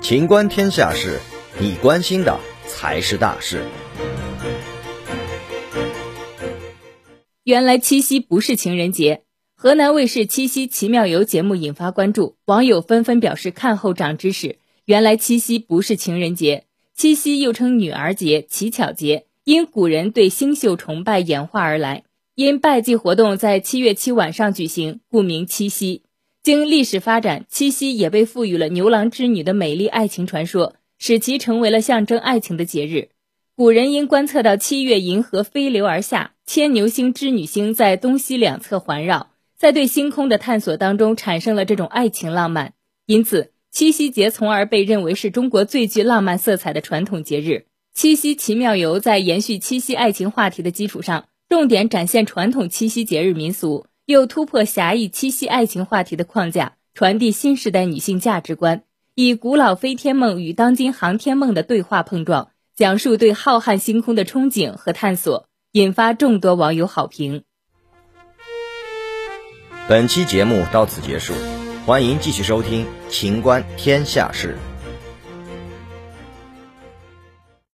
[0.00, 1.18] 情观天下事，
[1.60, 3.62] 你关心的才是大事。
[7.44, 9.22] 原来七夕不是情人节。
[9.54, 14.58] 河南卫视《七夕奇妙游》节目引发关注，网友纷纷表示看后长知识。
[14.84, 16.64] 原来七夕不是情人节，
[16.94, 22.04] 七夕又称女儿节、乞巧节，因古人对星宿崇拜演化而来。
[22.34, 26.02] 因拜祭活动在七月七晚上举行，故名七夕。
[26.42, 33.10] 经历史发展，七夕也被赋予了牛郎织女的美丽爱情传说，使其成为了象征爱情的节日。
[33.54, 39.30] 古人因观测到七月银河飞流而下，牵牛星、织女星在东西两侧环绕。
[39.58, 42.74] 在对星空的探索当中，产生了这种爱情浪漫，
[43.06, 47.66] 因此七夕节从而被认为是中国最具浪漫色彩的传统节日。
[47.92, 58.84] 七夕奇妙游在延续七夕爱情话题的基础上，重点展现传统七夕节日民俗，又突破狭义七夕爱情话题的框架，传递新时代女性价值观，
[59.14, 67.44] 以古老飞天梦与当今航天梦的对话碰撞，讲述对浩瀚星空的憧憬和探索，引发众多网友好评。
[69.86, 71.34] 本期节目到此结束，
[71.84, 74.56] 欢迎继续收听《秦观天下事》。